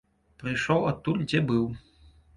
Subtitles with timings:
[0.43, 1.69] Прыйшоў адтуль, дзе быў.